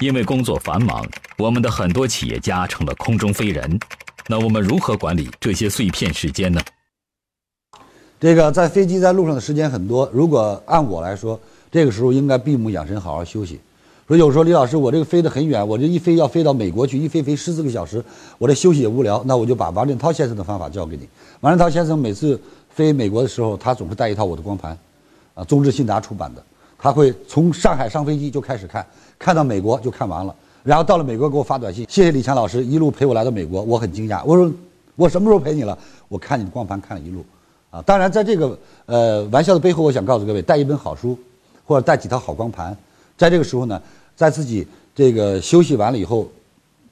[0.00, 1.06] 因为工作繁忙，
[1.36, 3.78] 我们的很多企业家成了空中飞人。
[4.26, 6.60] 那我们如何管理这些碎片时间呢？
[8.18, 11.38] 这个在飞机在路上的时间很多，如果按我来说，
[11.70, 13.60] 这个时候应该闭目养神，好好休息。
[14.08, 18.02] 说有时候李老师，我这个飞得很远，我这一飞要飞到美国去，一飞飞十四个小时，
[18.38, 21.06] 我这休息也无聊，那我就把王振涛先生的方法教给你。
[21.40, 22.40] 王振涛先生每次
[22.70, 24.76] 飞美国的时候，他总是带一套我的光盘，
[25.34, 26.42] 啊，中智信达出版的，
[26.80, 28.84] 他会从上海上飞机就开始看，
[29.18, 30.34] 看到美国就看完了，
[30.64, 34.50] 然后到了美国给我发短信，谢谢李强老师一路陪我来到美国，我很惊讶，我说
[34.96, 35.76] 我什么时候陪你了？
[36.08, 37.24] 我看你的光盘看了一路。
[37.70, 41.16] 啊，当然，在这个呃玩笑的背后，我想告诉各位，带一本好书，
[41.64, 42.76] 或者带几套好光盘，
[43.16, 43.80] 在这个时候呢，
[44.16, 46.28] 在自己这个休息完了以后，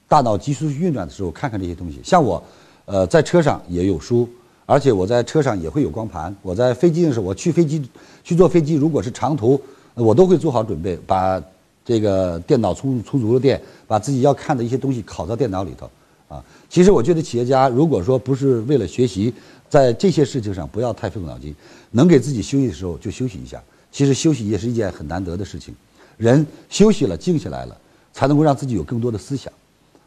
[0.07, 1.99] 大脑急速运转的时候，看看这些东西。
[2.01, 2.41] 像我，
[2.85, 4.29] 呃，在车上也有书，
[4.65, 6.33] 而且我在车上也会有光盘。
[6.41, 7.85] 我在飞机的时候，我去飞机
[8.23, 9.59] 去坐飞机，如果是长途，
[9.99, 11.41] 我都会做好准备，把
[11.85, 15.89] 这个电脑充充足了电，把自己要看的一些东西拷到电脑里头。
[16.27, 19.33] 啊，其实我觉得企业家如果说不是为了学习。
[19.69, 21.53] 在这些事情上不要太费脑筋，
[21.91, 23.61] 能给自己休息的时候就休息一下。
[23.91, 25.75] 其实休息也是一件很难得的事情，
[26.17, 27.77] 人休息了、静下来了，
[28.11, 29.53] 才能够让自己有更多的思想。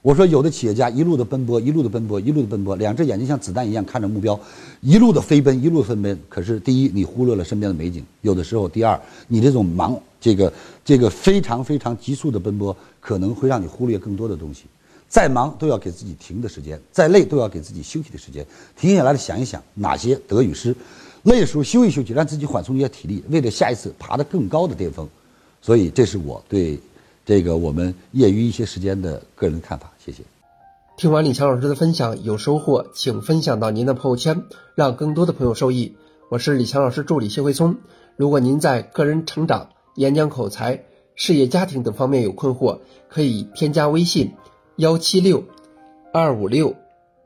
[0.03, 4.39] 我说，有的企业家一路的奔波，一路的奔波，一路的奔波，两只眼睛像子弹一样看着目标，
[4.81, 6.19] 一路的飞奔，一路的飞奔。
[6.29, 10.53] 可是，第一，你忽略了身边的美景；有的时候，第二，你这种忙，这个
[10.85, 14.65] 这个非常非常急速的奔波，可能会让你忽略更多的东西。
[15.09, 18.45] 再忙都要给自己停的时间，再累都要给自己休息的时间。
[18.77, 20.75] 停下来了，想一想哪些得与失，
[21.23, 25.09] 累的时候休息休息，让自己缓冲一下体力，为了下一次爬得更高的巅峰。
[25.61, 26.77] 所以，这是我对
[27.25, 29.93] 这个我们业余一些时间的个人看法。
[30.05, 30.23] 谢谢。
[30.97, 35.97] 听完李强老师的分享，有收获，请分享到您的朋友圈，让更多的朋友受益。
[36.29, 37.77] 我是李强老师助理谢慧聪。
[38.17, 44.33] 如果您在个人成长、演讲口才、事业家庭等方面有困惑，可以添加微信。
[44.77, 45.45] 幺七六
[46.13, 46.77] 二五六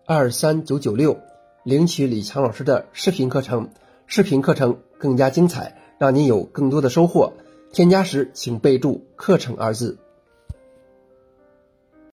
[0.05, 1.19] 二三九九六，
[1.65, 3.71] 领取李强老师的视频课程，
[4.07, 7.33] 视频课程更加精彩，让您有更多的收获。
[7.73, 9.99] 添加时请备注“课程”二字。